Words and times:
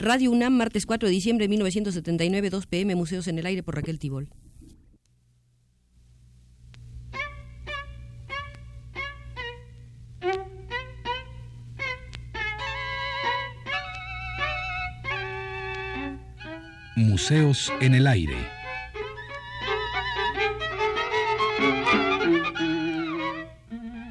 Radio 0.00 0.30
UNAM, 0.30 0.52
martes 0.52 0.86
4 0.86 1.08
de 1.08 1.12
diciembre 1.12 1.44
de 1.44 1.48
1979, 1.48 2.50
2 2.50 2.66
pm, 2.66 2.94
Museos 2.94 3.26
en 3.26 3.40
el 3.40 3.46
Aire 3.46 3.64
por 3.64 3.74
Raquel 3.74 3.98
Tibol. 3.98 4.28
Museos 16.94 17.72
en 17.80 17.96
el 17.96 18.06
Aire. 18.06 18.36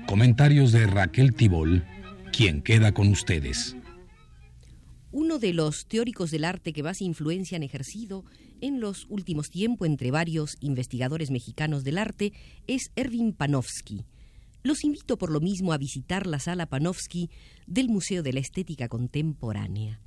Comentarios 0.06 0.74
de 0.74 0.86
Raquel 0.88 1.34
Tibol, 1.34 1.86
quien 2.34 2.62
queda 2.62 2.92
con 2.92 3.08
ustedes. 3.08 3.78
Uno 5.20 5.40
de 5.40 5.52
los 5.52 5.88
teóricos 5.88 6.30
del 6.30 6.46
arte 6.46 6.74
que 6.74 6.84
más 6.84 7.02
influencia 7.02 7.56
han 7.56 7.64
ejercido 7.64 8.24
en 8.62 8.80
los 8.80 9.08
últimos 9.10 9.50
tiempos 9.50 9.88
entre 9.88 10.12
varios 10.12 10.58
investigadores 10.60 11.32
mexicanos 11.32 11.84
del 11.84 11.98
arte 11.98 12.34
es 12.68 12.92
Erwin 12.96 13.34
Panofsky. 13.34 14.06
Los 14.62 14.84
invito 14.84 15.18
por 15.18 15.32
lo 15.32 15.40
mismo 15.40 15.74
a 15.74 15.80
visitar 15.80 16.28
la 16.28 16.38
sala 16.38 16.68
Panofsky 16.68 17.32
del 17.66 17.90
Museo 17.90 18.22
de 18.22 18.32
la 18.32 18.42
Estética 18.42 18.90
Contemporánea. 18.90 20.00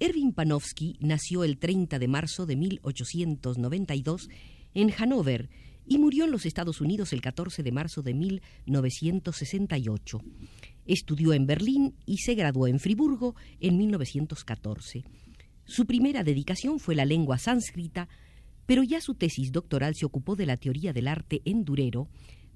Erwin 0.00 0.32
Panofsky 0.32 0.96
nació 0.98 1.44
el 1.44 1.58
30 1.58 1.98
de 1.98 2.08
marzo 2.08 2.46
de 2.46 2.56
1892 2.56 4.30
en 4.72 4.90
Hannover 4.92 5.50
y 5.84 5.98
murió 5.98 6.24
en 6.24 6.30
los 6.30 6.46
Estados 6.46 6.80
Unidos 6.80 7.12
el 7.12 7.20
14 7.20 7.62
de 7.62 7.72
marzo 7.72 8.00
de 8.00 8.14
1968. 8.14 10.22
Estudió 10.88 11.34
en 11.34 11.46
Berlín 11.46 11.94
y 12.06 12.18
se 12.18 12.34
graduó 12.34 12.66
en 12.66 12.80
Friburgo 12.80 13.36
en 13.60 13.76
1914. 13.76 15.04
Su 15.64 15.84
primera 15.84 16.24
dedicación 16.24 16.80
fue 16.80 16.94
la 16.94 17.04
lengua 17.04 17.36
sánscrita, 17.36 18.08
pero 18.64 18.82
ya 18.82 19.02
su 19.02 19.14
tesis 19.14 19.52
doctoral 19.52 19.94
se 19.94 20.06
ocupó 20.06 20.34
de 20.34 20.46
la 20.46 20.56
teoría 20.56 20.94
del 20.94 21.06
arte 21.06 21.42
en 21.44 21.66
Durero, 21.66 22.08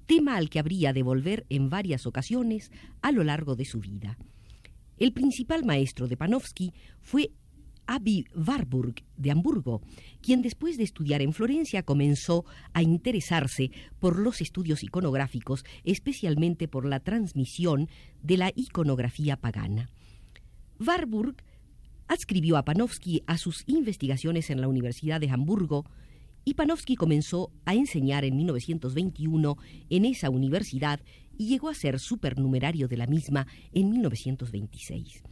tema 0.07 0.35
al 0.35 0.49
que 0.49 0.57
habría 0.57 0.93
de 0.93 1.03
volver 1.03 1.45
en 1.49 1.69
varias 1.69 2.07
ocasiones 2.07 2.71
a 3.03 3.11
lo 3.11 3.23
largo 3.23 3.55
de 3.55 3.65
su 3.65 3.79
vida. 3.79 4.17
El 4.97 5.13
principal 5.13 5.63
maestro 5.63 6.07
de 6.07 6.17
Panofsky 6.17 6.73
fue 7.01 7.31
Abi 7.87 8.25
Warburg 8.35 9.03
de 9.17 9.31
Hamburgo, 9.31 9.81
quien 10.21 10.41
después 10.41 10.77
de 10.77 10.83
estudiar 10.83 11.21
en 11.21 11.33
Florencia 11.33 11.83
comenzó 11.83 12.45
a 12.73 12.81
interesarse 12.81 13.71
por 13.99 14.19
los 14.19 14.41
estudios 14.41 14.83
iconográficos, 14.83 15.65
especialmente 15.83 16.67
por 16.67 16.85
la 16.85 16.99
transmisión 16.99 17.89
de 18.21 18.37
la 18.37 18.51
iconografía 18.55 19.37
pagana. 19.37 19.89
Warburg 20.79 21.35
adscribió 22.07 22.57
a 22.57 22.65
Panofsky 22.65 23.23
a 23.27 23.37
sus 23.37 23.63
investigaciones 23.67 24.49
en 24.49 24.61
la 24.61 24.67
Universidad 24.67 25.19
de 25.19 25.29
Hamburgo 25.29 25.85
y 26.45 26.55
Panofsky 26.55 26.95
comenzó 26.95 27.51
a 27.65 27.73
enseñar 27.73 28.25
en 28.25 28.35
1921 28.35 29.57
en 29.89 30.05
esa 30.05 30.29
universidad 30.29 30.99
y 31.37 31.47
llegó 31.47 31.69
a 31.69 31.73
ser 31.73 31.99
supernumerario 31.99 32.87
de 32.87 32.97
la 32.97 33.07
misma 33.07 33.47
en 33.71 33.89
1926. 33.89 35.23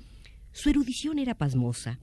Su 0.52 0.70
erudición 0.70 1.20
era 1.20 1.36
pasmosa. 1.36 2.00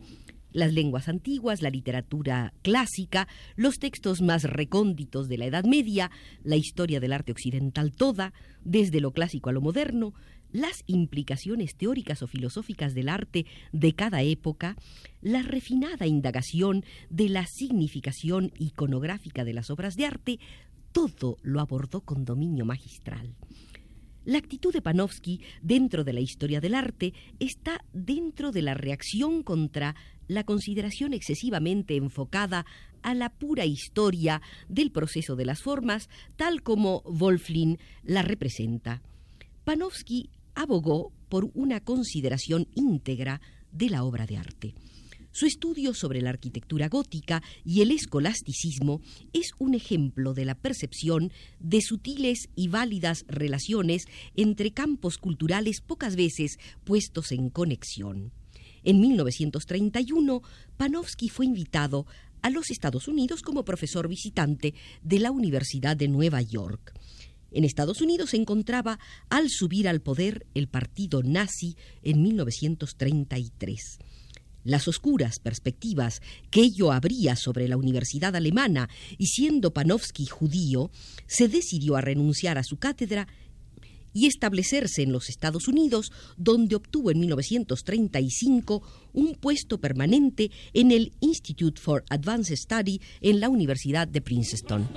Las 0.52 0.72
lenguas 0.72 1.08
antiguas, 1.08 1.60
la 1.62 1.70
literatura 1.70 2.54
clásica, 2.62 3.28
los 3.56 3.78
textos 3.78 4.22
más 4.22 4.44
recónditos 4.44 5.28
de 5.28 5.38
la 5.38 5.46
Edad 5.46 5.64
Media, 5.64 6.10
la 6.42 6.56
historia 6.56 7.00
del 7.00 7.12
arte 7.12 7.32
occidental 7.32 7.92
toda, 7.92 8.32
desde 8.64 9.00
lo 9.00 9.12
clásico 9.12 9.50
a 9.50 9.52
lo 9.52 9.60
moderno, 9.60 10.14
las 10.50 10.82
implicaciones 10.86 11.76
teóricas 11.76 12.22
o 12.22 12.26
filosóficas 12.26 12.94
del 12.94 13.08
arte 13.08 13.46
de 13.72 13.92
cada 13.94 14.22
época, 14.22 14.76
la 15.20 15.42
refinada 15.42 16.06
indagación 16.06 16.84
de 17.10 17.28
la 17.28 17.46
significación 17.46 18.52
iconográfica 18.58 19.44
de 19.44 19.52
las 19.52 19.70
obras 19.70 19.94
de 19.94 20.06
arte, 20.06 20.38
todo 20.92 21.36
lo 21.42 21.60
abordó 21.60 22.00
con 22.00 22.24
dominio 22.24 22.64
magistral. 22.64 23.34
La 24.24 24.38
actitud 24.38 24.72
de 24.72 24.82
Panofsky 24.82 25.40
dentro 25.62 26.04
de 26.04 26.12
la 26.12 26.20
historia 26.20 26.60
del 26.60 26.74
arte 26.74 27.14
está 27.38 27.82
dentro 27.92 28.52
de 28.52 28.62
la 28.62 28.74
reacción 28.74 29.42
contra 29.42 29.94
la 30.28 30.44
consideración 30.44 31.12
excesivamente 31.12 31.96
enfocada 31.96 32.64
a 33.02 33.14
la 33.14 33.30
pura 33.30 33.66
historia 33.66 34.40
del 34.68 34.92
proceso 34.92 35.34
de 35.36 35.44
las 35.44 35.62
formas, 35.62 36.08
tal 36.36 36.62
como 36.62 37.02
Wolflin 37.02 37.78
la 38.04 38.22
representa. 38.22 39.02
Panofsky 39.64 40.30
abogó 40.54 41.12
por 41.28 41.50
una 41.54 41.80
consideración 41.80 42.68
íntegra 42.74 43.40
de 43.72 43.90
la 43.90 44.04
obra 44.04 44.26
de 44.26 44.36
arte. 44.36 44.74
Su 45.30 45.46
estudio 45.46 45.94
sobre 45.94 46.20
la 46.20 46.30
arquitectura 46.30 46.88
gótica 46.88 47.42
y 47.64 47.82
el 47.82 47.92
escolasticismo 47.92 49.00
es 49.32 49.52
un 49.58 49.74
ejemplo 49.74 50.34
de 50.34 50.44
la 50.44 50.54
percepción 50.54 51.30
de 51.60 51.80
sutiles 51.80 52.48
y 52.56 52.68
válidas 52.68 53.24
relaciones 53.28 54.06
entre 54.34 54.72
campos 54.72 55.18
culturales 55.18 55.80
pocas 55.80 56.16
veces 56.16 56.58
puestos 56.84 57.30
en 57.30 57.50
conexión. 57.50 58.32
En 58.84 59.00
1931, 59.00 60.42
Panofsky 60.76 61.28
fue 61.28 61.46
invitado 61.46 62.06
a 62.42 62.50
los 62.50 62.70
Estados 62.70 63.08
Unidos 63.08 63.42
como 63.42 63.64
profesor 63.64 64.08
visitante 64.08 64.74
de 65.02 65.18
la 65.18 65.30
Universidad 65.30 65.96
de 65.96 66.08
Nueva 66.08 66.42
York. 66.42 66.94
En 67.50 67.64
Estados 67.64 68.00
Unidos 68.00 68.30
se 68.30 68.36
encontraba 68.36 68.98
al 69.30 69.48
subir 69.48 69.88
al 69.88 70.00
poder 70.00 70.46
el 70.54 70.68
partido 70.68 71.22
nazi 71.22 71.76
en 72.02 72.22
1933 72.22 73.98
las 74.64 74.86
oscuras 74.86 75.38
perspectivas 75.38 76.20
que 76.50 76.60
ello 76.60 76.92
abría 76.92 77.36
sobre 77.36 77.68
la 77.68 77.78
universidad 77.78 78.36
alemana 78.36 78.90
y 79.16 79.26
siendo 79.26 79.72
Panofsky 79.72 80.26
judío, 80.26 80.90
se 81.26 81.48
decidió 81.48 81.96
a 81.96 82.02
renunciar 82.02 82.58
a 82.58 82.64
su 82.64 82.76
cátedra 82.76 83.28
y 84.12 84.26
establecerse 84.26 85.02
en 85.02 85.12
los 85.12 85.28
Estados 85.28 85.68
Unidos, 85.68 86.12
donde 86.36 86.76
obtuvo 86.76 87.10
en 87.10 87.20
1935 87.20 88.82
un 89.12 89.34
puesto 89.34 89.78
permanente 89.78 90.50
en 90.72 90.90
el 90.90 91.12
Institute 91.20 91.80
for 91.80 92.04
Advanced 92.10 92.56
Study 92.56 93.00
en 93.20 93.40
la 93.40 93.48
Universidad 93.48 94.08
de 94.08 94.20
Princeton. 94.20 94.88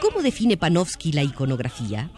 ¿Cómo 0.00 0.22
define 0.22 0.56
Panofsky 0.56 1.12
la 1.12 1.22
iconografía? 1.22 2.10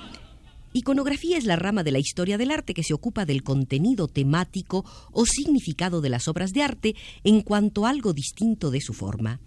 Iconografía 0.73 1.37
es 1.37 1.45
la 1.45 1.57
rama 1.57 1.83
de 1.83 1.91
la 1.91 1.99
historia 1.99 2.39
del 2.39 2.53
arte 2.53 2.75
que 2.75 2.85
se 2.85 2.95
ocupa 2.95 3.27
del 3.27 3.43
contenido 3.43 4.07
temático 4.07 4.85
o 5.11 5.27
significado 5.27 6.01
de 6.01 6.11
las 6.11 6.29
obras 6.29 6.53
de 6.53 6.63
arte 6.63 6.95
en 7.25 7.41
cuanto 7.41 7.87
algo 7.87 8.13
distinto 8.13 8.71
de 8.71 8.81
su 8.81 8.93
forma. 8.93 9.41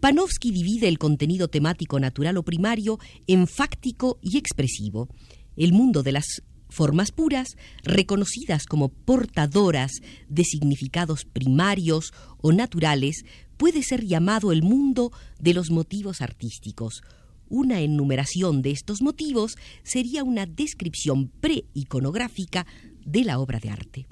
Panofsky 0.00 0.50
divide 0.50 0.88
el 0.88 0.98
contenido 0.98 1.48
temático 1.48 2.00
natural 2.00 2.36
o 2.36 2.42
primario 2.42 2.98
en 3.28 3.46
fáctico 3.46 4.18
y 4.20 4.36
expresivo. 4.36 5.08
El 5.56 5.72
mundo 5.72 6.02
de 6.02 6.12
las 6.12 6.42
formas 6.68 7.12
puras, 7.12 7.56
reconocidas 7.84 8.66
como 8.66 8.88
portadoras 8.88 9.92
de 10.28 10.44
significados 10.44 11.24
primarios 11.24 12.12
o 12.42 12.52
naturales, 12.52 13.24
puede 13.56 13.84
ser 13.84 14.04
llamado 14.04 14.50
el 14.50 14.62
mundo 14.62 15.12
de 15.38 15.54
los 15.54 15.70
motivos 15.70 16.20
artísticos. 16.20 17.02
Una 17.48 17.80
enumeración 17.80 18.62
de 18.62 18.70
estos 18.70 19.02
motivos 19.02 19.56
sería 19.82 20.24
una 20.24 20.46
descripción 20.46 21.30
pre-iconográfica 21.40 22.66
de 23.04 23.24
la 23.24 23.38
obra 23.38 23.60
de 23.60 23.70
arte. 23.70 24.06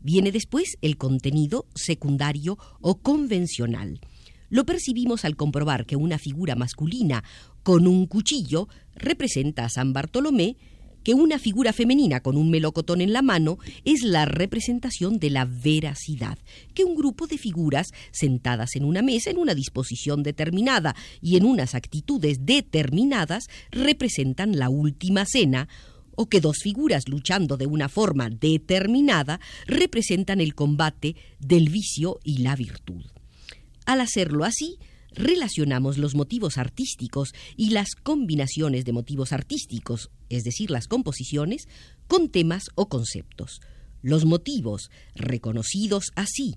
Viene 0.00 0.32
después 0.32 0.78
el 0.80 0.96
contenido 0.96 1.66
secundario 1.74 2.58
o 2.80 2.98
convencional. 2.98 4.00
Lo 4.48 4.66
percibimos 4.66 5.24
al 5.24 5.36
comprobar 5.36 5.86
que 5.86 5.96
una 5.96 6.18
figura 6.18 6.56
masculina 6.56 7.24
con 7.62 7.86
un 7.86 8.06
cuchillo 8.06 8.68
representa 8.94 9.64
a 9.64 9.70
San 9.70 9.92
Bartolomé 9.92 10.56
que 11.02 11.14
una 11.14 11.38
figura 11.38 11.72
femenina 11.72 12.20
con 12.20 12.36
un 12.36 12.50
melocotón 12.50 13.00
en 13.00 13.12
la 13.12 13.22
mano 13.22 13.58
es 13.84 14.02
la 14.02 14.24
representación 14.24 15.18
de 15.18 15.30
la 15.30 15.44
veracidad, 15.44 16.38
que 16.74 16.84
un 16.84 16.94
grupo 16.94 17.26
de 17.26 17.38
figuras 17.38 17.92
sentadas 18.10 18.76
en 18.76 18.84
una 18.84 19.02
mesa 19.02 19.30
en 19.30 19.38
una 19.38 19.54
disposición 19.54 20.22
determinada 20.22 20.94
y 21.20 21.36
en 21.36 21.44
unas 21.44 21.74
actitudes 21.74 22.44
determinadas 22.44 23.48
representan 23.70 24.58
la 24.58 24.68
última 24.68 25.24
cena, 25.26 25.68
o 26.14 26.28
que 26.28 26.40
dos 26.40 26.58
figuras 26.62 27.08
luchando 27.08 27.56
de 27.56 27.66
una 27.66 27.88
forma 27.88 28.28
determinada 28.28 29.40
representan 29.66 30.40
el 30.40 30.54
combate 30.54 31.16
del 31.38 31.70
vicio 31.70 32.20
y 32.22 32.38
la 32.38 32.54
virtud. 32.54 33.02
Al 33.86 34.00
hacerlo 34.00 34.44
así, 34.44 34.78
relacionamos 35.14 35.98
los 35.98 36.14
motivos 36.14 36.58
artísticos 36.58 37.34
y 37.56 37.70
las 37.70 37.94
combinaciones 37.94 38.84
de 38.84 38.92
motivos 38.92 39.32
artísticos, 39.32 40.10
es 40.28 40.44
decir, 40.44 40.70
las 40.70 40.88
composiciones, 40.88 41.68
con 42.06 42.28
temas 42.28 42.64
o 42.74 42.88
conceptos. 42.88 43.60
Los 44.02 44.24
motivos, 44.24 44.90
reconocidos 45.14 46.12
así 46.16 46.54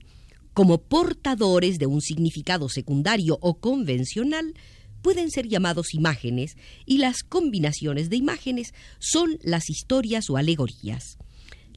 como 0.53 0.81
portadores 0.81 1.79
de 1.79 1.85
un 1.85 2.01
significado 2.01 2.69
secundario 2.69 3.37
o 3.41 3.59
convencional, 3.59 4.53
pueden 5.01 5.29
ser 5.29 5.47
llamados 5.47 5.93
imágenes 5.93 6.55
y 6.85 6.97
las 6.97 7.23
combinaciones 7.23 8.09
de 8.09 8.15
imágenes 8.15 8.73
son 8.97 9.37
las 9.43 9.69
historias 9.69 10.29
o 10.29 10.37
alegorías. 10.37 11.17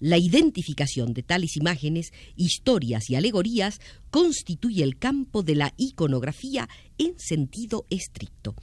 La 0.01 0.19
identificación 0.19 1.13
de 1.15 1.23
tales 1.23 1.57
imágenes, 1.57 2.13
historias 2.37 3.11
y 3.11 3.17
alegorías 3.17 3.81
constituye 4.11 4.83
el 4.83 4.99
campo 4.99 5.43
de 5.43 5.55
la 5.55 5.75
iconografía 5.77 6.69
en 6.99 7.19
sentido 7.19 7.87
estricto. 7.91 8.55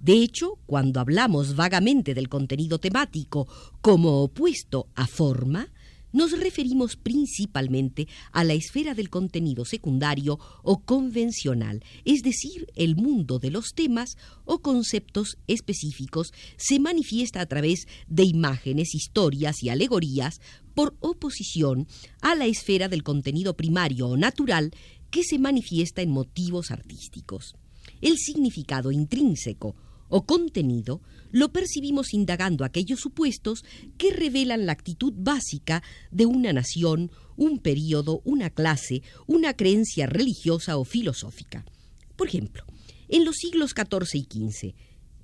De 0.00 0.14
hecho, 0.14 0.58
cuando 0.66 1.00
hablamos 1.00 1.56
vagamente 1.56 2.14
del 2.14 2.28
contenido 2.28 2.78
temático 2.78 3.48
como 3.80 4.22
opuesto 4.22 4.88
a 4.94 5.06
forma, 5.06 5.68
nos 6.12 6.32
referimos 6.38 6.96
principalmente 6.96 8.08
a 8.32 8.44
la 8.44 8.54
esfera 8.54 8.94
del 8.94 9.10
contenido 9.10 9.64
secundario 9.64 10.38
o 10.62 10.80
convencional, 10.80 11.84
es 12.04 12.22
decir, 12.22 12.66
el 12.74 12.96
mundo 12.96 13.38
de 13.38 13.50
los 13.50 13.72
temas 13.74 14.16
o 14.44 14.60
conceptos 14.60 15.38
específicos 15.46 16.32
se 16.56 16.78
manifiesta 16.80 17.40
a 17.40 17.46
través 17.46 17.86
de 18.08 18.24
imágenes, 18.24 18.94
historias 18.94 19.62
y 19.62 19.68
alegorías, 19.68 20.40
por 20.74 20.94
oposición 21.00 21.86
a 22.20 22.34
la 22.34 22.44
esfera 22.44 22.88
del 22.88 23.02
contenido 23.02 23.56
primario 23.56 24.08
o 24.08 24.16
natural 24.16 24.72
que 25.10 25.22
se 25.24 25.38
manifiesta 25.38 26.02
en 26.02 26.10
motivos 26.10 26.70
artísticos. 26.70 27.56
El 28.00 28.18
significado 28.18 28.92
intrínseco 28.92 29.74
o 30.08 30.24
contenido 30.24 31.00
lo 31.32 31.52
percibimos 31.52 32.14
indagando 32.14 32.64
aquellos 32.64 33.00
supuestos 33.00 33.64
que 33.98 34.12
revelan 34.12 34.66
la 34.66 34.72
actitud 34.72 35.12
básica 35.16 35.82
de 36.10 36.26
una 36.26 36.52
nación, 36.52 37.10
un 37.36 37.58
período, 37.58 38.22
una 38.24 38.50
clase, 38.50 39.02
una 39.26 39.54
creencia 39.54 40.06
religiosa 40.06 40.76
o 40.78 40.84
filosófica. 40.84 41.64
Por 42.16 42.28
ejemplo, 42.28 42.64
en 43.08 43.24
los 43.24 43.36
siglos 43.36 43.72
XIV 43.72 44.14
y 44.14 44.50
XV, 44.50 44.74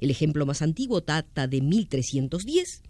el 0.00 0.10
ejemplo 0.10 0.46
más 0.46 0.62
antiguo 0.62 1.00
data 1.00 1.46
de 1.46 1.60
1310, 1.60 2.82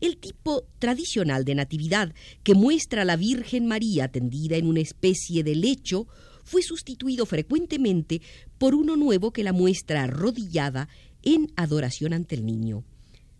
el 0.00 0.18
tipo 0.18 0.66
tradicional 0.78 1.44
de 1.44 1.54
natividad 1.54 2.14
que 2.42 2.54
muestra 2.54 3.02
a 3.02 3.04
la 3.04 3.16
Virgen 3.16 3.66
María 3.66 4.08
tendida 4.08 4.56
en 4.56 4.66
una 4.66 4.80
especie 4.80 5.42
de 5.42 5.54
lecho 5.54 6.06
fue 6.44 6.62
sustituido 6.62 7.26
frecuentemente 7.26 8.22
por 8.58 8.74
uno 8.74 8.96
nuevo 8.96 9.32
que 9.32 9.42
la 9.42 9.52
muestra 9.52 10.04
arrodillada 10.04 10.88
en 11.26 11.52
adoración 11.56 12.14
ante 12.14 12.36
el 12.36 12.46
niño. 12.46 12.84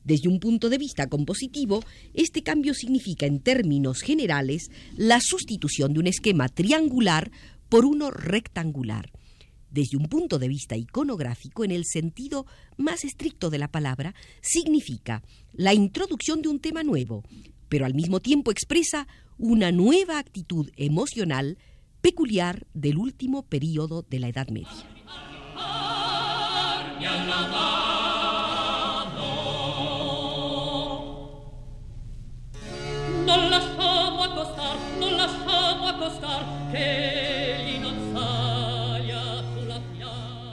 Desde 0.04 0.28
un 0.28 0.38
punto 0.38 0.68
de 0.68 0.76
vista 0.76 1.08
compositivo, 1.08 1.82
este 2.14 2.42
cambio 2.42 2.74
significa 2.74 3.26
en 3.26 3.40
términos 3.40 4.02
generales 4.02 4.70
la 4.96 5.20
sustitución 5.20 5.94
de 5.94 6.00
un 6.00 6.06
esquema 6.06 6.48
triangular 6.48 7.30
por 7.68 7.84
uno 7.84 8.10
rectangular. 8.10 9.10
Desde 9.70 9.96
un 9.96 10.08
punto 10.08 10.38
de 10.38 10.48
vista 10.48 10.76
iconográfico, 10.76 11.64
en 11.64 11.70
el 11.70 11.84
sentido 11.84 12.46
más 12.76 13.04
estricto 13.04 13.50
de 13.50 13.58
la 13.58 13.68
palabra, 13.68 14.14
significa 14.40 15.22
la 15.52 15.72
introducción 15.72 16.42
de 16.42 16.48
un 16.48 16.60
tema 16.60 16.82
nuevo, 16.82 17.24
pero 17.68 17.84
al 17.84 17.94
mismo 17.94 18.20
tiempo 18.20 18.50
expresa 18.50 19.06
una 19.38 19.70
nueva 19.70 20.18
actitud 20.18 20.70
emocional 20.76 21.58
peculiar 22.00 22.66
del 22.74 22.98
último 22.98 23.42
período 23.42 24.02
de 24.08 24.20
la 24.20 24.28
Edad 24.28 24.48
Media. 24.48 25.35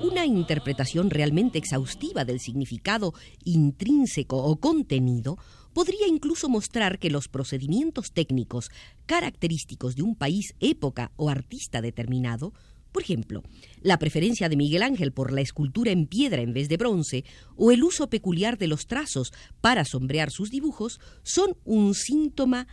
Una 0.01 0.25
interpretación 0.25 1.10
realmente 1.10 1.57
exhaustiva 1.57 2.25
del 2.25 2.40
significado 2.40 3.13
intrínseco 3.45 4.38
o 4.38 4.57
contenido 4.57 5.38
podría 5.74 6.07
incluso 6.07 6.50
mostrar 6.50 7.00
que 7.00 7.10
los 7.10 7.28
procedimientos 7.28 8.12
técnicos 8.12 8.69
característicos 9.06 9.95
de 9.95 10.04
un 10.04 10.16
país, 10.16 10.56
época 10.60 11.12
o 11.16 11.30
artista 11.30 11.81
determinado 11.81 12.54
por 12.94 13.04
ejemplo, 13.04 13.44
la 13.81 13.98
preferencia 14.00 14.48
de 14.48 14.56
Miguel 14.56 14.84
Ángel 14.84 15.12
por 15.12 15.34
la 15.34 15.42
escultura 15.42 15.92
en 15.92 16.06
piedra 16.06 16.42
en 16.42 16.54
vez 16.54 16.69
de 16.69 16.78
bronce 16.78 17.25
o 17.57 17.72
el 17.72 17.84
uso 17.84 18.10
peculiar 18.10 18.57
de 18.57 18.68
los 18.68 18.88
trazos 18.88 19.34
para 19.60 19.84
sombrear 19.84 20.31
sus 20.31 20.51
dibujos 20.51 21.01
son 21.24 21.57
un 21.66 21.95
síntoma 21.95 22.68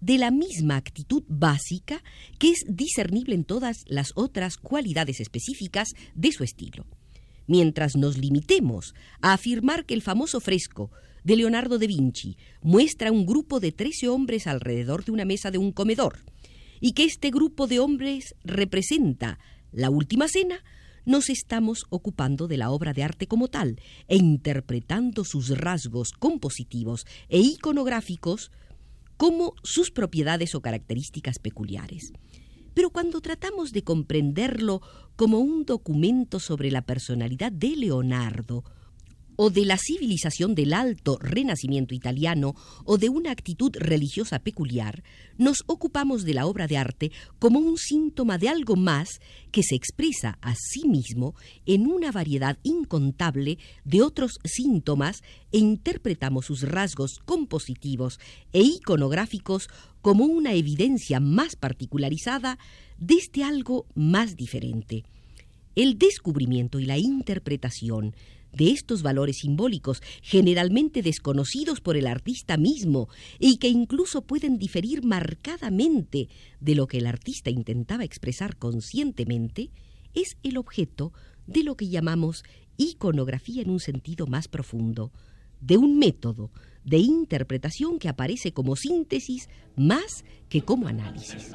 de 0.00 0.18
la 0.18 0.30
misma 0.30 0.76
actitud 0.76 1.24
básica 1.28 2.02
que 2.38 2.50
es 2.50 2.64
discernible 2.68 3.34
en 3.34 3.44
todas 3.44 3.84
las 3.86 4.12
otras 4.14 4.56
cualidades 4.56 5.20
específicas 5.20 5.88
de 6.14 6.30
su 6.30 6.44
estilo. 6.44 6.86
Mientras 7.46 7.96
nos 7.96 8.16
limitemos 8.16 8.94
a 9.20 9.32
afirmar 9.32 9.84
que 9.84 9.94
el 9.94 10.02
famoso 10.02 10.40
fresco 10.40 10.90
de 11.24 11.36
Leonardo 11.36 11.78
da 11.78 11.86
Vinci 11.86 12.36
muestra 12.62 13.10
un 13.10 13.26
grupo 13.26 13.60
de 13.60 13.72
trece 13.72 14.08
hombres 14.08 14.46
alrededor 14.46 15.04
de 15.04 15.12
una 15.12 15.24
mesa 15.24 15.50
de 15.50 15.58
un 15.58 15.72
comedor, 15.72 16.18
y 16.80 16.92
que 16.92 17.04
este 17.04 17.30
grupo 17.30 17.66
de 17.66 17.80
hombres 17.80 18.34
representa 18.44 19.38
la 19.72 19.90
última 19.90 20.28
cena, 20.28 20.62
nos 21.04 21.28
estamos 21.28 21.84
ocupando 21.90 22.48
de 22.48 22.56
la 22.56 22.70
obra 22.70 22.92
de 22.92 23.02
arte 23.02 23.26
como 23.26 23.48
tal 23.48 23.80
e 24.08 24.16
interpretando 24.16 25.24
sus 25.24 25.50
rasgos 25.50 26.12
compositivos 26.12 27.06
e 27.28 27.40
iconográficos 27.40 28.50
como 29.16 29.54
sus 29.62 29.90
propiedades 29.90 30.54
o 30.54 30.60
características 30.60 31.38
peculiares. 31.38 32.12
Pero 32.74 32.90
cuando 32.90 33.20
tratamos 33.20 33.72
de 33.72 33.84
comprenderlo 33.84 34.80
como 35.16 35.38
un 35.38 35.64
documento 35.64 36.40
sobre 36.40 36.70
la 36.70 36.82
personalidad 36.82 37.52
de 37.52 37.76
Leonardo, 37.76 38.64
o 39.36 39.50
de 39.50 39.64
la 39.64 39.78
civilización 39.78 40.54
del 40.54 40.72
alto 40.72 41.18
renacimiento 41.20 41.94
italiano 41.94 42.54
o 42.84 42.98
de 42.98 43.08
una 43.08 43.30
actitud 43.30 43.72
religiosa 43.74 44.38
peculiar, 44.38 45.02
nos 45.38 45.64
ocupamos 45.66 46.24
de 46.24 46.34
la 46.34 46.46
obra 46.46 46.66
de 46.66 46.76
arte 46.76 47.12
como 47.38 47.58
un 47.58 47.76
síntoma 47.76 48.38
de 48.38 48.48
algo 48.48 48.76
más 48.76 49.20
que 49.50 49.62
se 49.62 49.74
expresa 49.74 50.38
a 50.40 50.54
sí 50.54 50.88
mismo 50.88 51.34
en 51.66 51.86
una 51.86 52.12
variedad 52.12 52.58
incontable 52.62 53.58
de 53.84 54.02
otros 54.02 54.38
síntomas 54.44 55.22
e 55.52 55.58
interpretamos 55.58 56.46
sus 56.46 56.62
rasgos 56.62 57.18
compositivos 57.24 58.18
e 58.52 58.60
iconográficos 58.62 59.68
como 60.02 60.24
una 60.26 60.52
evidencia 60.52 61.20
más 61.20 61.56
particularizada 61.56 62.58
de 62.98 63.14
este 63.14 63.42
algo 63.42 63.86
más 63.94 64.36
diferente. 64.36 65.04
El 65.74 65.98
descubrimiento 65.98 66.78
y 66.78 66.84
la 66.84 66.98
interpretación 66.98 68.14
de 68.54 68.70
estos 68.70 69.02
valores 69.02 69.38
simbólicos, 69.38 70.02
generalmente 70.22 71.02
desconocidos 71.02 71.80
por 71.80 71.96
el 71.96 72.06
artista 72.06 72.56
mismo 72.56 73.08
y 73.38 73.56
que 73.56 73.68
incluso 73.68 74.22
pueden 74.22 74.58
diferir 74.58 75.04
marcadamente 75.04 76.28
de 76.60 76.74
lo 76.74 76.86
que 76.86 76.98
el 76.98 77.06
artista 77.06 77.50
intentaba 77.50 78.04
expresar 78.04 78.56
conscientemente, 78.56 79.70
es 80.14 80.36
el 80.42 80.56
objeto 80.56 81.12
de 81.46 81.64
lo 81.64 81.76
que 81.76 81.88
llamamos 81.88 82.44
iconografía 82.76 83.62
en 83.62 83.70
un 83.70 83.80
sentido 83.80 84.26
más 84.26 84.48
profundo, 84.48 85.12
de 85.60 85.76
un 85.76 85.98
método 85.98 86.50
de 86.84 86.98
interpretación 86.98 87.98
que 87.98 88.08
aparece 88.08 88.52
como 88.52 88.76
síntesis 88.76 89.48
más 89.76 90.24
que 90.48 90.62
como 90.62 90.86
análisis. 90.86 91.52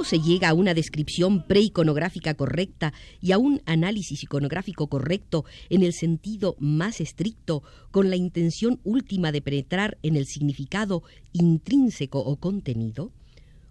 ¿Cómo 0.00 0.08
se 0.08 0.20
llega 0.20 0.48
a 0.48 0.54
una 0.54 0.72
descripción 0.72 1.46
preiconográfica 1.46 2.32
correcta 2.32 2.94
y 3.20 3.32
a 3.32 3.38
un 3.38 3.60
análisis 3.66 4.22
iconográfico 4.22 4.86
correcto 4.86 5.44
en 5.68 5.82
el 5.82 5.92
sentido 5.92 6.56
más 6.58 7.02
estricto, 7.02 7.62
con 7.90 8.08
la 8.08 8.16
intención 8.16 8.80
última 8.82 9.30
de 9.30 9.42
penetrar 9.42 9.98
en 10.02 10.16
el 10.16 10.24
significado 10.24 11.02
intrínseco 11.34 12.18
o 12.18 12.36
contenido? 12.36 13.12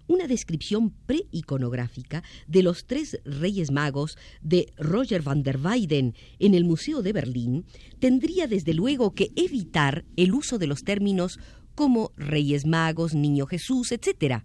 Una 0.06 0.28
descripción 0.28 0.92
preiconográfica 1.08 2.22
de 2.46 2.62
los 2.62 2.86
tres 2.86 3.20
Reyes 3.26 3.72
Magos 3.72 4.16
de 4.44 4.72
Roger 4.78 5.24
van 5.24 5.42
der 5.42 5.58
Weyden 5.58 6.14
en 6.38 6.54
el 6.54 6.64
Museo 6.64 7.02
de 7.02 7.12
Berlín 7.12 7.66
tendría 7.98 8.46
desde 8.46 8.76
luego 8.76 9.16
que 9.16 9.32
evitar 9.36 10.06
el 10.16 10.36
uso 10.36 10.60
de 10.60 10.68
los 10.68 10.84
términos 10.84 11.40
como 11.74 12.12
Reyes 12.18 12.68
Magos, 12.68 13.16
Niño 13.16 13.48
Jesús, 13.48 13.92
etc., 13.92 14.44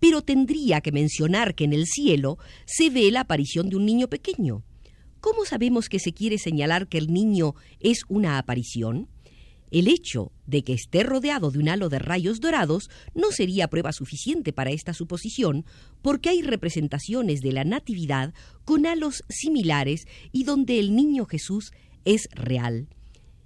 pero 0.00 0.22
tendría 0.22 0.80
que 0.80 0.92
mencionar 0.92 1.54
que 1.54 1.64
en 1.64 1.72
el 1.72 1.86
cielo 1.86 2.38
se 2.66 2.90
ve 2.90 3.10
la 3.10 3.20
aparición 3.20 3.68
de 3.68 3.76
un 3.76 3.86
niño 3.86 4.08
pequeño. 4.08 4.64
¿Cómo 5.20 5.44
sabemos 5.44 5.88
que 5.88 5.98
se 5.98 6.12
quiere 6.12 6.38
señalar 6.38 6.88
que 6.88 6.98
el 6.98 7.12
niño 7.12 7.54
es 7.80 8.02
una 8.08 8.38
aparición? 8.38 9.08
El 9.70 9.88
hecho 9.88 10.32
de 10.46 10.62
que 10.62 10.72
esté 10.72 11.02
rodeado 11.02 11.50
de 11.50 11.58
un 11.58 11.68
halo 11.68 11.88
de 11.88 11.98
rayos 11.98 12.40
dorados 12.40 12.88
no 13.14 13.32
sería 13.32 13.68
prueba 13.68 13.92
suficiente 13.92 14.52
para 14.52 14.70
esta 14.70 14.94
suposición, 14.94 15.66
porque 16.00 16.30
hay 16.30 16.42
representaciones 16.42 17.42
de 17.42 17.52
la 17.52 17.64
Natividad 17.64 18.32
con 18.64 18.86
halos 18.86 19.24
similares 19.28 20.06
y 20.32 20.44
donde 20.44 20.78
el 20.78 20.94
niño 20.94 21.26
Jesús 21.26 21.72
es 22.04 22.28
real. 22.32 22.88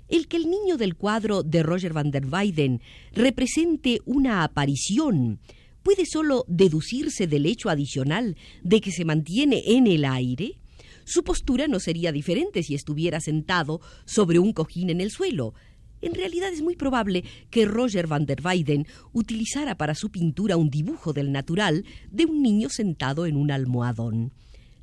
El 0.08 0.28
que 0.28 0.36
el 0.36 0.50
niño 0.50 0.76
del 0.76 0.94
cuadro 0.94 1.42
de 1.42 1.62
Roger 1.62 1.92
van 1.92 2.10
der 2.10 2.26
Weyden 2.26 2.82
represente 3.12 4.00
una 4.04 4.44
aparición 4.44 5.40
puede 5.82 6.06
solo 6.06 6.44
deducirse 6.48 7.26
del 7.26 7.46
hecho 7.46 7.68
adicional 7.68 8.36
de 8.62 8.80
que 8.80 8.92
se 8.92 9.04
mantiene 9.04 9.62
en 9.66 9.86
el 9.86 10.04
aire. 10.04 10.58
Su 11.04 11.24
postura 11.24 11.66
no 11.66 11.80
sería 11.80 12.12
diferente 12.12 12.62
si 12.62 12.74
estuviera 12.74 13.20
sentado 13.20 13.80
sobre 14.04 14.38
un 14.38 14.52
cojín 14.52 14.90
en 14.90 15.00
el 15.00 15.10
suelo, 15.10 15.54
en 16.02 16.14
realidad 16.14 16.52
es 16.52 16.62
muy 16.62 16.74
probable 16.74 17.24
que 17.48 17.64
Roger 17.64 18.08
van 18.08 18.26
der 18.26 18.40
Weyden 18.44 18.86
utilizara 19.12 19.76
para 19.76 19.94
su 19.94 20.10
pintura 20.10 20.56
un 20.56 20.68
dibujo 20.68 21.12
del 21.12 21.30
natural 21.30 21.84
de 22.10 22.26
un 22.26 22.42
niño 22.42 22.68
sentado 22.68 23.24
en 23.24 23.36
un 23.36 23.52
almohadón. 23.52 24.32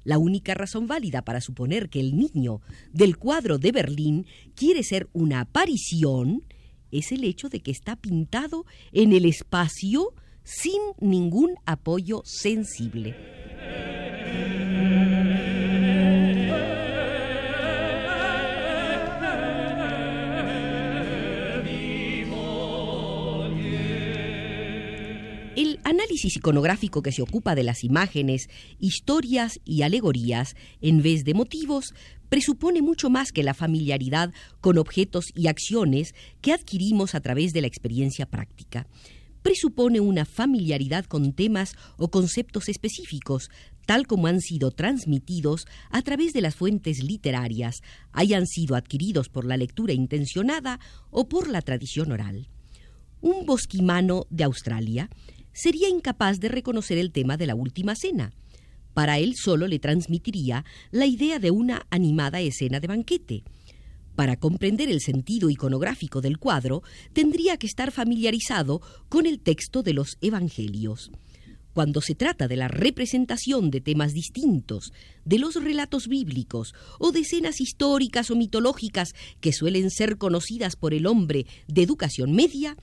La 0.05 0.17
única 0.17 0.53
razón 0.53 0.87
válida 0.87 1.23
para 1.23 1.41
suponer 1.41 1.89
que 1.89 1.99
el 1.99 2.15
niño 2.15 2.61
del 2.93 3.17
cuadro 3.17 3.57
de 3.57 3.73
Berlín 3.73 4.25
quiere 4.55 4.81
ser 4.81 5.09
una 5.11 5.41
aparición 5.41 6.45
es 6.89 7.11
el 7.11 7.25
hecho 7.25 7.49
de 7.49 7.59
que 7.59 7.71
está 7.71 7.97
pintado 7.97 8.65
en 8.93 9.11
el 9.11 9.25
espacio 9.25 10.13
sin 10.49 10.81
ningún 10.99 11.55
apoyo 11.65 12.23
sensible. 12.25 13.15
análisis 25.89 26.37
iconográfico 26.37 27.01
que 27.01 27.11
se 27.11 27.21
ocupa 27.21 27.55
de 27.55 27.63
las 27.63 27.83
imágenes, 27.83 28.49
historias 28.79 29.59
y 29.65 29.81
alegorías 29.81 30.55
en 30.81 31.01
vez 31.01 31.23
de 31.23 31.33
motivos 31.33 31.93
presupone 32.29 32.81
mucho 32.81 33.09
más 33.09 33.31
que 33.31 33.43
la 33.43 33.53
familiaridad 33.53 34.31
con 34.61 34.77
objetos 34.77 35.31
y 35.35 35.47
acciones 35.47 36.13
que 36.41 36.53
adquirimos 36.53 37.15
a 37.15 37.21
través 37.21 37.53
de 37.53 37.61
la 37.61 37.67
experiencia 37.67 38.25
práctica. 38.25 38.87
Presupone 39.41 39.99
una 39.99 40.25
familiaridad 40.25 41.05
con 41.05 41.33
temas 41.33 41.73
o 41.97 42.11
conceptos 42.11 42.67
específicos, 42.67 43.49
tal 43.85 44.05
como 44.05 44.27
han 44.27 44.41
sido 44.41 44.71
transmitidos 44.71 45.65
a 45.89 46.01
través 46.01 46.33
de 46.33 46.41
las 46.41 46.55
fuentes 46.55 47.03
literarias, 47.03 47.81
hayan 48.11 48.45
sido 48.45 48.75
adquiridos 48.75 49.29
por 49.29 49.45
la 49.45 49.57
lectura 49.57 49.93
intencionada 49.93 50.79
o 51.09 51.29
por 51.29 51.49
la 51.49 51.61
tradición 51.61 52.11
oral. 52.11 52.49
Un 53.21 53.45
bosquimano 53.45 54.27
de 54.29 54.43
Australia 54.43 55.09
sería 55.53 55.89
incapaz 55.89 56.39
de 56.39 56.49
reconocer 56.49 56.97
el 56.97 57.11
tema 57.11 57.35
de 57.35 57.47
la 57.47 57.55
última 57.55 57.95
cena. 57.95 58.31
Para 58.93 59.17
él 59.17 59.35
solo 59.35 59.67
le 59.67 59.79
transmitiría 59.79 60.65
la 60.91 61.05
idea 61.05 61.39
de 61.39 61.51
una 61.51 61.85
animada 61.89 62.41
escena 62.41 62.79
de 62.79 62.87
banquete. 62.87 63.43
Para 64.19 64.35
comprender 64.35 64.89
el 64.89 64.99
sentido 64.99 65.49
iconográfico 65.49 66.19
del 66.19 66.39
cuadro, 66.39 66.83
tendría 67.13 67.55
que 67.55 67.67
estar 67.67 67.89
familiarizado 67.89 68.81
con 69.07 69.25
el 69.25 69.39
texto 69.39 69.81
de 69.81 69.93
los 69.93 70.17
Evangelios. 70.19 71.09
Cuando 71.71 72.01
se 72.01 72.15
trata 72.15 72.49
de 72.49 72.57
la 72.57 72.67
representación 72.67 73.71
de 73.71 73.79
temas 73.79 74.13
distintos, 74.13 74.91
de 75.23 75.39
los 75.39 75.55
relatos 75.55 76.09
bíblicos 76.09 76.73
o 76.99 77.13
de 77.13 77.21
escenas 77.21 77.61
históricas 77.61 78.29
o 78.29 78.35
mitológicas 78.35 79.13
que 79.39 79.53
suelen 79.53 79.89
ser 79.89 80.17
conocidas 80.17 80.75
por 80.75 80.93
el 80.93 81.07
hombre 81.07 81.45
de 81.69 81.81
educación 81.81 82.33
media, 82.33 82.75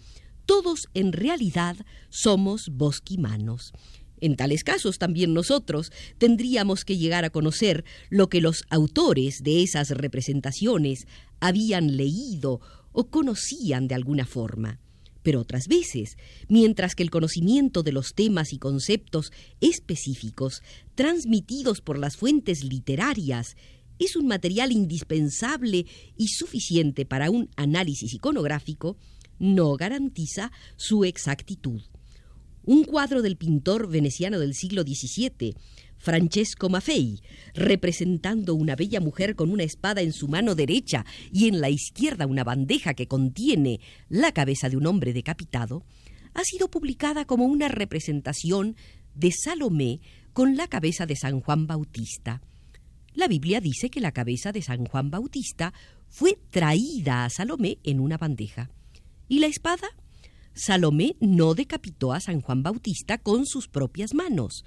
todos 0.47 0.89
en 0.95 1.13
realidad 1.13 1.77
somos 2.09 2.71
bosquimanos. 2.71 3.75
En 4.21 4.37
tales 4.37 4.65
casos 4.65 4.99
también 4.99 5.35
nosotros 5.35 5.93
tendríamos 6.19 6.85
que 6.85 6.97
llegar 6.97 7.25
a 7.25 7.31
conocer 7.31 7.85
lo 8.09 8.29
que 8.29 8.41
los 8.41 8.65
autores 8.71 9.43
de 9.43 9.63
esas 9.63 9.91
representaciones 9.91 11.07
habían 11.41 11.97
leído 11.97 12.61
o 12.93 13.09
conocían 13.11 13.89
de 13.89 13.95
alguna 13.95 14.25
forma. 14.25 14.81
Pero 15.23 15.41
otras 15.41 15.67
veces, 15.67 16.17
mientras 16.49 16.95
que 16.95 17.03
el 17.03 17.11
conocimiento 17.11 17.83
de 17.83 17.93
los 17.93 18.15
temas 18.15 18.53
y 18.53 18.59
conceptos 18.59 19.33
específicos 19.61 20.63
transmitidos 20.95 21.81
por 21.81 21.99
las 21.99 22.17
fuentes 22.17 22.63
literarias 22.63 23.57
es 23.99 24.15
un 24.15 24.29
material 24.29 24.73
indispensable 24.73 25.87
y 26.17 26.29
suficiente 26.29 27.07
para 27.07 27.31
un 27.31 27.51
análisis 27.57 28.15
iconográfico, 28.15 28.97
no 29.39 29.75
garantiza 29.77 30.53
su 30.77 31.05
exactitud. 31.05 31.83
Un 32.67 32.83
cuadro 32.83 33.23
del 33.23 33.37
pintor 33.37 33.89
veneciano 33.89 34.41
del 34.41 34.53
siglo 34.53 34.83
XVII, 34.83 35.55
Francesco 35.99 36.69
Maffei, 36.69 37.21
representando 37.55 38.57
una 38.57 38.75
bella 38.75 39.01
mujer 39.01 39.37
con 39.37 39.51
una 39.51 39.63
espada 39.63 40.03
en 40.03 40.13
su 40.13 40.27
mano 40.27 40.57
derecha 40.57 41.07
y 41.33 41.47
en 41.47 41.61
la 41.61 41.71
izquierda 41.71 42.27
una 42.27 42.43
bandeja 42.43 42.95
que 42.95 43.07
contiene 43.07 43.79
la 44.09 44.33
cabeza 44.33 44.69
de 44.69 44.77
un 44.77 44.87
hombre 44.87 45.13
decapitado, 45.13 45.85
ha 46.35 46.43
sido 46.43 46.69
publicada 46.69 47.25
como 47.25 47.45
una 47.45 47.69
representación 47.69 48.75
de 49.15 49.31
Salomé 49.31 50.01
con 50.33 50.57
la 50.57 50.67
cabeza 50.67 51.07
de 51.07 51.15
San 51.15 51.41
Juan 51.41 51.69
Bautista. 51.69 52.43
La 53.15 53.29
Biblia 53.29 53.61
dice 53.61 53.91
que 53.91 54.01
la 54.01 54.11
cabeza 54.11 54.51
de 54.51 54.61
San 54.61 54.87
Juan 54.87 55.11
Bautista 55.11 55.73
fue 56.09 56.37
traída 56.51 57.25
a 57.25 57.31
Salomé 57.31 57.79
en 57.85 58.01
una 58.01 58.19
bandeja. 58.19 58.71
¿Y 59.29 59.39
la 59.39 59.47
espada? 59.47 59.87
Salomé 60.57 61.17
no 61.21 61.55
decapitó 61.55 62.15
a 62.15 62.21
San 62.21 62.41
Juan 62.41 62.63
Bautista 62.63 63.19
con 63.19 63.45
sus 63.45 63.69
propias 63.69 64.15
manos, 64.15 64.65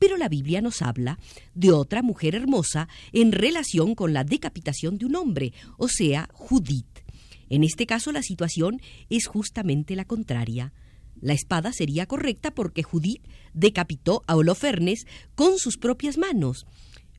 pero 0.00 0.16
la 0.16 0.28
Biblia 0.28 0.60
nos 0.60 0.82
habla 0.82 1.20
de 1.54 1.70
otra 1.70 2.02
mujer 2.02 2.34
hermosa 2.34 2.88
en 3.12 3.30
relación 3.30 3.94
con 3.94 4.12
la 4.12 4.24
decapitación 4.24 4.98
de 4.98 5.06
un 5.06 5.14
hombre, 5.14 5.52
o 5.76 5.86
sea, 5.86 6.28
Judith. 6.32 7.04
En 7.48 7.62
este 7.62 7.86
caso 7.86 8.10
la 8.10 8.22
situación 8.22 8.80
es 9.10 9.28
justamente 9.28 9.94
la 9.94 10.04
contraria. 10.04 10.72
La 11.20 11.34
espada 11.34 11.72
sería 11.72 12.06
correcta 12.06 12.50
porque 12.52 12.82
Judith 12.82 13.22
decapitó 13.54 14.24
a 14.26 14.34
Holofernes 14.34 15.06
con 15.36 15.58
sus 15.58 15.78
propias 15.78 16.18
manos. 16.18 16.66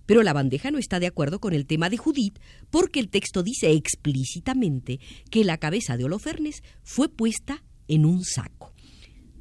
Pero 0.05 0.23
la 0.23 0.33
bandeja 0.33 0.71
no 0.71 0.77
está 0.77 0.99
de 0.99 1.07
acuerdo 1.07 1.39
con 1.39 1.53
el 1.53 1.65
tema 1.65 1.89
de 1.89 1.97
Judith 1.97 2.37
porque 2.69 2.99
el 2.99 3.09
texto 3.09 3.43
dice 3.43 3.71
explícitamente 3.71 4.99
que 5.31 5.45
la 5.45 5.57
cabeza 5.57 5.95
de 5.95 6.03
Holofernes 6.03 6.63
fue 6.83 7.07
puesta 7.07 7.63
en 7.89 8.05
un 8.05 8.23
saco. 8.23 8.73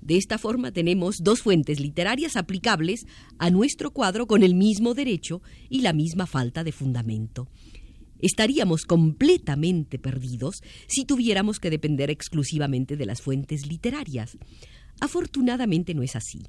De 0.00 0.16
esta 0.16 0.38
forma 0.38 0.72
tenemos 0.72 1.18
dos 1.22 1.42
fuentes 1.42 1.80
literarias 1.80 2.36
aplicables 2.36 3.06
a 3.38 3.50
nuestro 3.50 3.90
cuadro 3.92 4.26
con 4.26 4.42
el 4.42 4.54
mismo 4.54 4.94
derecho 4.94 5.42
y 5.68 5.82
la 5.82 5.92
misma 5.92 6.26
falta 6.26 6.64
de 6.64 6.72
fundamento. 6.72 7.48
Estaríamos 8.18 8.84
completamente 8.84 9.98
perdidos 9.98 10.62
si 10.88 11.04
tuviéramos 11.04 11.60
que 11.60 11.70
depender 11.70 12.10
exclusivamente 12.10 12.96
de 12.96 13.06
las 13.06 13.20
fuentes 13.20 13.66
literarias. 13.66 14.38
Afortunadamente 15.00 15.94
no 15.94 16.02
es 16.02 16.16
así. 16.16 16.40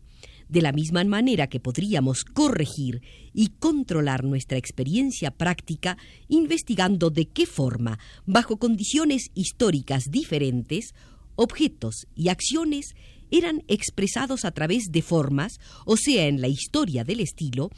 De 0.48 0.62
la 0.64 0.72
misma 0.72 1.04
manera 1.04 1.48
que 1.48 1.60
podríamos 1.60 2.24
corregir 2.24 3.02
y 3.34 3.50
controlar 3.60 4.24
nuestra 4.24 4.58
experiencia 4.58 5.30
práctica 5.30 5.98
investigando 6.28 7.12
de 7.12 7.28
qué 7.28 7.46
forma, 7.46 8.00
bajo 8.26 8.58
condiciones 8.58 9.30
históricas 9.36 10.06
diferentes, 10.10 10.96
objetos 11.40 12.06
y 12.16 12.28
acciones 12.28 12.96
eran 13.32 13.64
expresados 13.68 14.44
a 14.44 14.52
través 14.52 14.92
de 14.92 15.02
formas, 15.02 15.60
o 15.86 15.96
sea, 15.96 16.28
en 16.28 16.42
la 16.42 16.48
historia 16.48 17.04
del 17.04 17.22
estilo, 17.22 17.70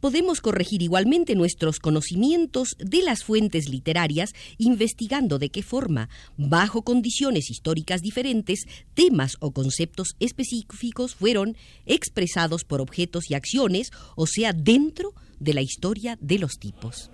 Podemos 0.00 0.40
corregir 0.40 0.80
igualmente 0.80 1.34
nuestros 1.34 1.80
conocimientos 1.80 2.76
de 2.78 3.02
las 3.02 3.24
fuentes 3.24 3.68
literarias 3.68 4.30
investigando 4.56 5.40
de 5.40 5.48
qué 5.48 5.64
forma, 5.64 6.08
bajo 6.36 6.82
condiciones 6.82 7.50
históricas 7.50 8.00
diferentes, 8.00 8.60
temas 8.94 9.32
o 9.40 9.50
conceptos 9.50 10.14
específicos 10.20 11.16
fueron 11.16 11.56
expresados 11.84 12.62
por 12.62 12.80
objetos 12.80 13.28
y 13.28 13.34
acciones, 13.34 13.90
o 14.14 14.28
sea, 14.28 14.52
dentro 14.52 15.14
de 15.40 15.54
la 15.54 15.62
historia 15.62 16.16
de 16.20 16.38
los 16.38 16.60
tipos. 16.60 17.10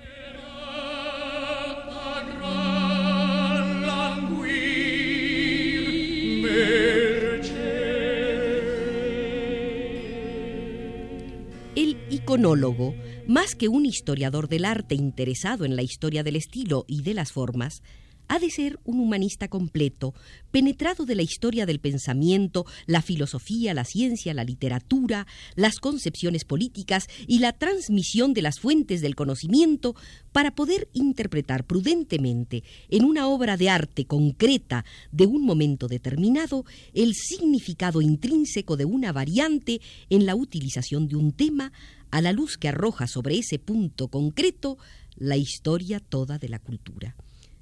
Iconólogo, 12.35 12.95
más 13.29 13.55
que 13.55 13.69
un 13.69 13.87
historiador 13.87 14.49
del 14.49 14.65
arte 14.65 14.97
interesado 14.97 15.65
en 15.65 15.77
la 15.77 15.83
historia 15.83 16.25
del 16.25 16.35
estilo 16.35 16.85
y 16.89 17.03
de 17.03 17.15
las 17.15 17.31
formas, 17.31 17.81
ha 18.27 18.39
de 18.39 18.51
ser 18.51 18.81
un 18.85 19.01
humanista 19.01 19.49
completo, 19.49 20.15
penetrado 20.51 21.05
de 21.05 21.15
la 21.15 21.23
historia 21.23 21.67
del 21.67 21.79
pensamiento, 21.79 22.65
la 22.87 23.03
filosofía, 23.03 23.75
la 23.75 23.85
ciencia, 23.85 24.35
la 24.35 24.45
literatura, 24.45 25.27
las 25.57 25.79
concepciones 25.79 26.45
políticas 26.45 27.07
y 27.27 27.39
la 27.39 27.53
transmisión 27.53 28.33
de 28.33 28.43
las 28.43 28.59
fuentes 28.59 29.01
del 29.01 29.15
conocimiento 29.15 29.95
para 30.33 30.55
poder 30.55 30.89
interpretar 30.95 31.65
prudentemente 31.65 32.65
en 32.89 33.05
una 33.05 33.29
obra 33.29 33.57
de 33.57 33.69
arte 33.69 34.07
concreta 34.07 34.85
de 35.13 35.27
un 35.27 35.45
momento 35.45 35.87
determinado 35.87 36.65
el 36.95 37.15
significado 37.15 38.01
intrínseco 38.01 38.77
de 38.77 38.87
una 38.87 39.13
variante 39.13 39.81
en 40.09 40.27
la 40.27 40.35
utilización 40.35 41.09
de 41.09 41.17
un 41.17 41.33
tema 41.33 41.73
a 42.15 42.21
la 42.21 42.33
luz 42.33 42.57
que 42.59 42.69
arroja 42.69 43.09
sobre 43.09 43.37
ese 43.37 43.59
punto 43.59 44.07
concreto 44.07 44.79
la 45.17 45.37
historia 45.37 45.99
toda 45.99 46.39
de 46.39 46.49
la 46.49 46.61
cultura. 46.61 47.17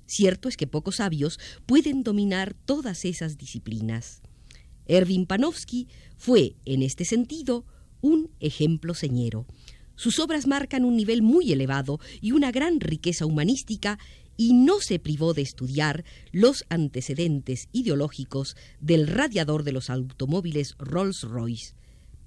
Cierto 0.04 0.47
es 0.47 0.59
que 0.59 0.66
pocos 0.66 0.97
sabios 0.97 1.40
pueden 1.64 2.02
dominar 2.02 2.52
todas 2.52 3.06
esas 3.06 3.38
disciplinas. 3.38 4.21
Erwin 4.85 5.25
Panofsky 5.25 5.88
fue, 6.18 6.56
en 6.66 6.82
este 6.82 7.06
sentido, 7.06 7.64
un 8.02 8.30
ejemplo 8.40 8.92
señero. 8.92 9.47
Sus 9.94 10.18
obras 10.18 10.47
marcan 10.47 10.85
un 10.85 10.99
nivel 10.99 11.23
muy 11.23 11.50
elevado 11.50 11.99
y 12.21 12.32
una 12.32 12.52
gran 12.52 12.78
riqueza 12.78 13.25
humanística 13.25 13.99
y 14.37 14.52
no 14.52 14.80
se 14.80 14.99
privó 14.99 15.32
de 15.32 15.40
estudiar 15.40 16.04
los 16.30 16.66
antecedentes 16.68 17.71
ideológicos 17.73 18.54
del 18.80 19.06
radiador 19.06 19.62
de 19.62 19.73
los 19.73 19.88
automóviles 19.88 20.76
Rolls-Royce. 20.76 21.73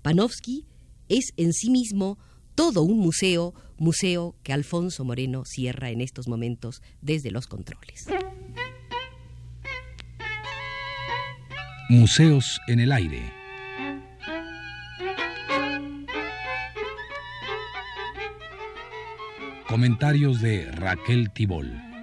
Panofsky 0.01 0.65
es 1.09 1.33
en 1.37 1.53
sí 1.53 1.69
mismo 1.69 2.17
todo 2.55 2.83
un 2.83 2.99
museo, 2.99 3.53
museo 3.77 4.35
que 4.43 4.53
Alfonso 4.53 5.03
Moreno 5.03 5.43
cierra 5.45 5.89
en 5.89 6.01
estos 6.01 6.27
momentos 6.27 6.81
desde 7.01 7.31
los 7.31 7.47
controles. 7.47 8.05
Museos 11.89 12.59
en 12.67 12.79
el 12.79 12.91
aire. 12.91 13.21
Comentarios 19.67 20.41
de 20.41 20.71
Raquel 20.71 21.31
Tibol. 21.31 21.94